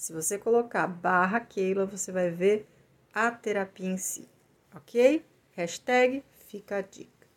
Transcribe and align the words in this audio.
Se 0.00 0.14
você 0.14 0.38
colocar 0.38 0.86
barra 0.86 1.40
Keila, 1.40 1.84
você 1.84 2.10
vai 2.10 2.30
ver 2.30 2.66
a 3.12 3.30
terapia 3.30 3.86
em 3.86 3.98
si, 3.98 4.26
ok? 4.74 5.22
Hashtag 5.50 6.24
fica 6.48 6.76
a 6.76 6.80
dica. 6.80 7.28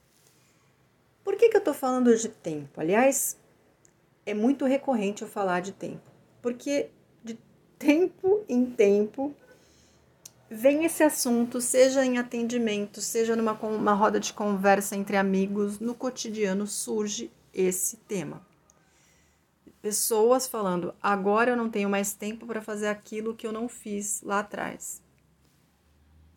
Por 1.26 1.36
que, 1.36 1.50
que 1.50 1.58
eu 1.58 1.62
tô 1.62 1.74
falando 1.74 2.16
de 2.16 2.30
tempo? 2.30 2.80
Aliás, 2.80 3.38
é 4.26 4.34
muito 4.34 4.64
recorrente 4.64 5.24
eu 5.24 5.28
falar 5.28 5.60
de 5.60 5.74
tempo, 5.74 6.10
porque 6.42 6.90
de 7.22 7.38
tempo 7.78 8.46
em 8.48 8.66
tempo 8.66 9.36
vem 10.50 10.86
esse 10.86 11.04
assunto, 11.04 11.60
seja 11.60 12.06
em 12.06 12.18
atendimento, 12.18 13.02
seja 13.02 13.36
numa 13.36 13.52
uma 13.62 13.94
roda 13.94 14.22
de 14.22 14.32
conversa 14.32 14.96
entre 14.96 15.18
amigos, 15.18 15.82
no 15.82 15.94
cotidiano 15.94 16.66
surge 16.66 17.30
esse 17.54 17.98
tema 17.98 18.53
pessoas 19.84 20.48
falando: 20.48 20.96
agora 21.04 21.52
eu 21.52 21.58
não 21.58 21.70
tenho 21.70 21.90
mais 21.90 22.14
tempo 22.14 22.48
para 22.48 22.62
fazer 22.62 22.88
aquilo 22.88 23.36
que 23.36 23.46
eu 23.46 23.52
não 23.52 23.68
fiz 23.68 24.22
lá 24.24 24.40
atrás. 24.40 25.04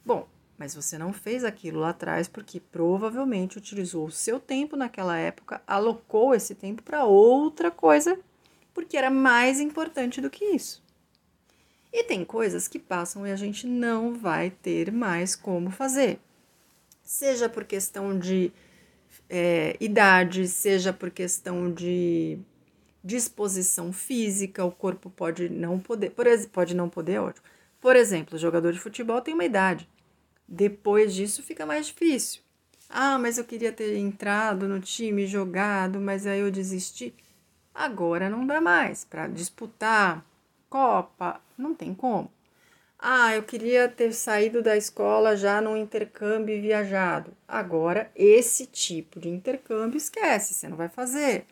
Bom, 0.05 0.29
mas 0.59 0.75
você 0.75 0.99
não 0.99 1.13
fez 1.13 1.45
aquilo 1.45 1.81
lá 1.81 1.91
atrás 1.91 2.27
porque 2.27 2.59
provavelmente 2.59 3.57
utilizou 3.57 4.07
o 4.07 4.11
seu 4.11 4.41
tempo 4.41 4.77
naquela 4.77 5.17
época, 5.17 5.63
alocou 5.65 6.35
esse 6.35 6.57
tempo 6.57 6.83
para 6.83 7.05
outra 7.05 7.71
coisa, 7.71 8.19
porque 8.75 8.97
era 8.97 9.11
mais 9.11 9.61
importante 9.61 10.21
do 10.21 10.29
que 10.29 10.45
isso. 10.47 10.85
E 11.93 12.03
tem 12.03 12.25
coisas 12.25 12.67
que 12.67 12.81
passam 12.81 13.27
e 13.27 13.31
a 13.31 13.37
gente 13.37 13.67
não 13.67 14.13
vai 14.13 14.51
ter 14.51 14.91
mais 14.91 15.37
como 15.37 15.71
fazer. 15.71 16.19
Seja 17.03 17.49
por 17.49 17.65
questão 17.65 18.19
de 18.19 18.53
é, 19.31 19.77
idade, 19.79 20.49
seja 20.49 20.93
por 20.93 21.11
questão 21.11 21.73
de 21.73 22.39
disposição 23.07 23.93
física, 23.93 24.65
o 24.65 24.73
corpo 24.73 25.09
pode 25.09 25.49
não 25.49 25.79
poder, 25.79 26.11
por, 26.11 26.27
pode 26.53 26.75
não 26.75 26.89
poder, 26.89 27.13
é 27.13 27.21
ótimo. 27.21 27.47
Por 27.81 27.95
exemplo, 27.95 28.35
o 28.35 28.39
jogador 28.39 28.73
de 28.73 28.81
futebol 28.81 29.21
tem 29.21 29.33
uma 29.33 29.45
idade. 29.45 29.89
Depois 30.49 31.15
disso 31.15 31.43
fica 31.43 31.65
mais 31.65 31.87
difícil. 31.87 32.43
Ah, 32.89 33.17
mas 33.19 33.39
eu 33.39 33.45
queria 33.45 33.73
ter 33.73 33.97
entrado 33.97 34.67
no 34.67 34.81
time, 34.81 35.27
jogado, 35.27 36.01
mas 36.01 36.27
aí 36.27 36.41
eu 36.41 36.51
desisti. 36.51 37.15
Agora 37.73 38.29
não 38.29 38.45
dá 38.45 38.61
mais 38.61 39.05
para 39.05 39.29
disputar 39.29 40.25
Copa, 40.69 41.41
não 41.57 41.75
tem 41.75 41.95
como. 41.95 42.31
Ah, 42.99 43.37
eu 43.37 43.43
queria 43.43 43.89
ter 43.89 44.13
saído 44.13 44.63
da 44.63 44.77
escola 44.77 45.37
já 45.37 45.61
num 45.61 45.77
intercâmbio 45.77 46.57
e 46.57 46.61
viajado. 46.61 47.33
Agora, 47.47 48.11
esse 48.17 48.67
tipo 48.67 49.21
de 49.21 49.29
intercâmbio 49.29 49.97
esquece, 49.97 50.55
você 50.55 50.69
não 50.69 50.77
vai 50.77 50.89
fazer. 50.89 51.47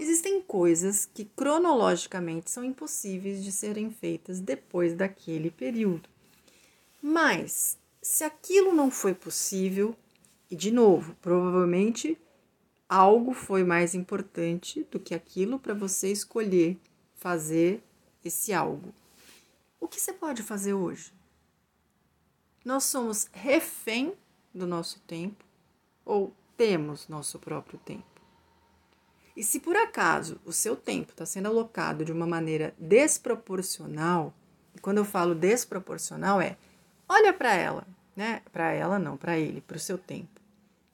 Existem 0.00 0.40
coisas 0.40 1.04
que 1.04 1.26
cronologicamente 1.26 2.50
são 2.50 2.64
impossíveis 2.64 3.44
de 3.44 3.52
serem 3.52 3.90
feitas 3.90 4.40
depois 4.40 4.94
daquele 4.94 5.50
período. 5.50 6.08
Mas, 7.02 7.76
se 8.00 8.24
aquilo 8.24 8.72
não 8.72 8.90
foi 8.90 9.12
possível, 9.12 9.94
e 10.50 10.56
de 10.56 10.70
novo, 10.70 11.14
provavelmente 11.20 12.16
algo 12.88 13.34
foi 13.34 13.62
mais 13.62 13.94
importante 13.94 14.84
do 14.90 14.98
que 14.98 15.14
aquilo 15.14 15.58
para 15.58 15.74
você 15.74 16.10
escolher 16.10 16.78
fazer 17.16 17.82
esse 18.24 18.54
algo. 18.54 18.94
O 19.78 19.86
que 19.86 20.00
você 20.00 20.14
pode 20.14 20.42
fazer 20.42 20.72
hoje? 20.72 21.12
Nós 22.64 22.84
somos 22.84 23.28
refém 23.34 24.14
do 24.54 24.66
nosso 24.66 24.98
tempo 25.00 25.44
ou 26.06 26.34
temos 26.56 27.06
nosso 27.06 27.38
próprio 27.38 27.78
tempo? 27.80 28.09
E 29.40 29.42
se 29.42 29.58
por 29.58 29.74
acaso 29.74 30.38
o 30.44 30.52
seu 30.52 30.76
tempo 30.76 31.12
está 31.12 31.24
sendo 31.24 31.48
alocado 31.48 32.04
de 32.04 32.12
uma 32.12 32.26
maneira 32.26 32.74
desproporcional, 32.78 34.34
e 34.74 34.78
quando 34.78 34.98
eu 34.98 35.04
falo 35.06 35.34
desproporcional 35.34 36.42
é, 36.42 36.58
olha 37.08 37.32
para 37.32 37.54
ela, 37.54 37.86
né? 38.14 38.42
Para 38.52 38.70
ela 38.72 38.98
não, 38.98 39.16
para 39.16 39.38
ele, 39.38 39.62
para 39.62 39.78
o 39.78 39.80
seu 39.80 39.96
tempo. 39.96 40.38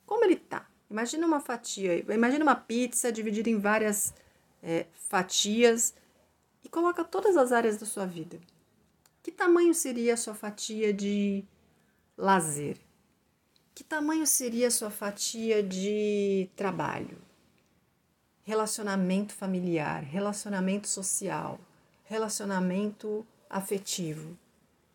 Como 0.06 0.24
ele 0.24 0.36
tá? 0.36 0.64
Imagina 0.88 1.26
uma 1.26 1.40
fatia, 1.40 1.98
imagina 2.14 2.44
uma 2.44 2.54
pizza 2.54 3.10
dividida 3.10 3.50
em 3.50 3.58
várias 3.58 4.14
é, 4.62 4.86
fatias 4.92 5.92
e 6.62 6.68
coloca 6.68 7.02
todas 7.02 7.36
as 7.36 7.50
áreas 7.50 7.76
da 7.78 7.84
sua 7.84 8.06
vida. 8.06 8.38
Que 9.24 9.32
tamanho 9.32 9.74
seria 9.74 10.14
a 10.14 10.16
sua 10.16 10.34
fatia 10.34 10.92
de 10.92 11.44
lazer? 12.16 12.78
Que 13.74 13.82
tamanho 13.82 14.24
seria 14.24 14.68
a 14.68 14.70
sua 14.70 14.88
fatia 14.88 15.64
de 15.64 16.48
trabalho? 16.54 17.25
Relacionamento 18.46 19.34
familiar, 19.34 20.04
relacionamento 20.04 20.86
social, 20.86 21.58
relacionamento 22.04 23.26
afetivo. 23.50 24.38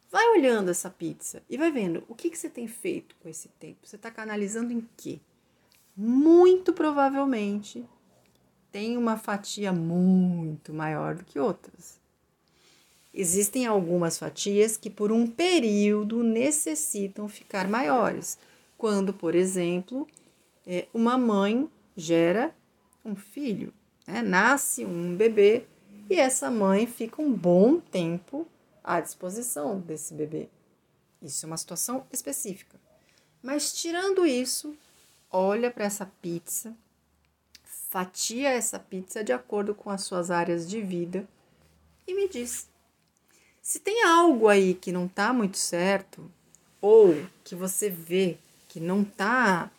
Vai 0.10 0.26
olhando 0.30 0.72
essa 0.72 0.90
pizza 0.90 1.44
e 1.50 1.58
vai 1.58 1.70
vendo 1.70 2.02
o 2.08 2.16
que, 2.16 2.30
que 2.30 2.38
você 2.38 2.50
tem 2.50 2.66
feito 2.66 3.14
com 3.22 3.28
esse 3.28 3.50
tempo. 3.60 3.80
Você 3.84 3.98
está 3.98 4.10
canalizando 4.10 4.72
em 4.72 4.88
quê? 4.96 5.20
Muito 5.96 6.72
provavelmente 6.72 7.86
tem 8.72 8.96
uma 8.96 9.18
fatia 9.18 9.74
muito 9.74 10.74
maior 10.74 11.16
do 11.16 11.26
que 11.26 11.38
outras. 11.38 12.00
Existem 13.14 13.66
algumas 13.66 14.18
fatias 14.18 14.78
que, 14.78 14.90
por 14.90 15.12
um 15.12 15.28
período, 15.28 16.24
necessitam 16.24 17.28
ficar 17.28 17.68
maiores. 17.68 18.38
Quando, 18.78 19.14
por 19.14 19.36
exemplo, 19.36 20.08
é, 20.66 20.88
uma 20.94 21.18
mãe 21.18 21.70
gera 21.98 22.56
um 23.04 23.16
filho, 23.16 23.74
né? 24.08 24.22
nasce 24.22 24.86
um 24.86 25.16
bebê 25.16 25.66
e 26.10 26.16
essa 26.16 26.52
mãe 26.52 26.86
fica 26.86 27.22
um 27.22 27.34
bom 27.34 27.80
tempo 27.80 28.48
à 28.84 29.00
disposição 29.00 29.80
desse 29.80 30.14
bebê. 30.14 30.50
Isso 31.22 31.46
é 31.46 31.48
uma 31.48 31.58
situação 31.58 32.06
específica. 32.12 32.80
Mas 33.42 33.74
tirando 33.74 34.26
isso, 34.26 34.76
olha 35.30 35.72
para 35.72 35.86
essa 35.86 36.06
pizza, 36.22 36.76
fatia 37.64 38.50
essa 38.50 38.80
pizza 38.80 39.24
de 39.24 39.32
acordo 39.32 39.74
com 39.76 39.90
as 39.90 40.04
suas 40.04 40.32
áreas 40.32 40.68
de 40.68 40.82
vida 40.82 41.28
e 42.08 42.14
me 42.14 42.28
diz 42.28 42.70
se 43.62 43.80
tem 43.80 44.04
algo 44.04 44.48
aí 44.48 44.74
que 44.74 44.92
não 44.92 45.06
está 45.06 45.32
muito 45.32 45.58
certo 45.58 46.30
ou 46.82 47.16
que 47.44 47.54
você 47.54 47.90
vê 47.90 48.38
que 48.68 48.80
não 48.80 49.04
está 49.04 49.70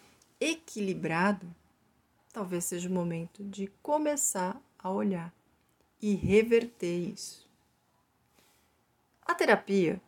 equilibrado, 0.40 1.46
talvez 2.32 2.64
seja 2.64 2.88
o 2.88 2.92
momento 2.92 3.44
de 3.44 3.66
começar 3.82 4.60
a 4.78 4.90
olhar 4.90 5.32
e 6.00 6.14
reverter 6.14 7.10
isso. 7.12 7.48
A 9.24 9.34
terapia, 9.34 10.00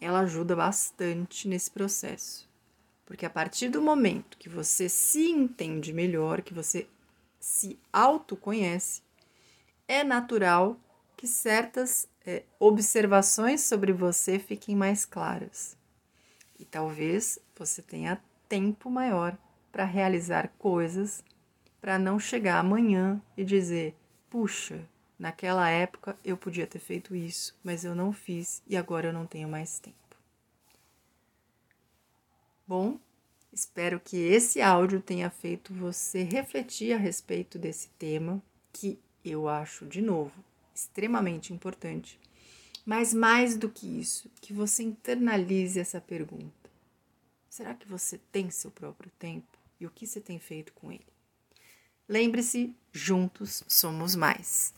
ela 0.00 0.20
ajuda 0.20 0.56
bastante 0.56 1.46
nesse 1.46 1.70
processo, 1.70 2.48
porque 3.04 3.24
a 3.24 3.30
partir 3.30 3.68
do 3.68 3.80
momento 3.80 4.38
que 4.38 4.48
você 4.48 4.88
se 4.88 5.30
entende 5.30 5.92
melhor, 5.92 6.42
que 6.42 6.52
você 6.52 6.88
se 7.38 7.78
autoconhece, 7.92 9.02
é 9.86 10.02
natural 10.02 10.76
que 11.16 11.28
certas 11.28 12.08
é, 12.26 12.42
observações 12.58 13.62
sobre 13.62 13.92
você 13.92 14.38
fiquem 14.38 14.74
mais 14.74 15.04
claras. 15.04 15.76
E 16.58 16.64
talvez 16.64 17.38
você 17.56 17.80
tenha 17.80 18.20
tempo 18.48 18.90
maior 18.90 19.38
para 19.70 19.84
realizar 19.84 20.48
coisas 20.58 21.22
para 21.80 21.98
não 21.98 22.18
chegar 22.18 22.58
amanhã 22.58 23.20
e 23.36 23.44
dizer: 23.44 23.94
puxa, 24.30 24.80
naquela 25.18 25.68
época 25.68 26.16
eu 26.24 26.36
podia 26.36 26.66
ter 26.66 26.78
feito 26.78 27.14
isso, 27.14 27.54
mas 27.62 27.84
eu 27.84 27.94
não 27.94 28.12
fiz 28.12 28.62
e 28.66 28.76
agora 28.76 29.08
eu 29.08 29.12
não 29.12 29.26
tenho 29.26 29.48
mais 29.48 29.78
tempo. 29.78 29.96
Bom, 32.66 32.98
espero 33.52 34.00
que 34.00 34.16
esse 34.16 34.60
áudio 34.60 35.00
tenha 35.00 35.30
feito 35.30 35.72
você 35.72 36.22
refletir 36.22 36.92
a 36.92 36.98
respeito 36.98 37.58
desse 37.58 37.88
tema, 37.90 38.42
que 38.72 38.98
eu 39.24 39.48
acho, 39.48 39.86
de 39.86 40.02
novo, 40.02 40.44
extremamente 40.74 41.52
importante. 41.52 42.18
Mas 42.84 43.14
mais 43.14 43.56
do 43.56 43.68
que 43.68 43.86
isso, 43.86 44.30
que 44.40 44.52
você 44.52 44.82
internalize 44.82 45.78
essa 45.78 46.00
pergunta: 46.00 46.70
será 47.48 47.74
que 47.74 47.88
você 47.88 48.18
tem 48.30 48.50
seu 48.50 48.70
próprio 48.70 49.10
tempo 49.18 49.58
e 49.80 49.86
o 49.86 49.90
que 49.90 50.06
você 50.06 50.20
tem 50.20 50.38
feito 50.38 50.72
com 50.72 50.92
ele? 50.92 51.15
Lembre-se, 52.08 52.72
juntos 52.92 53.64
somos 53.66 54.14
mais. 54.14 54.72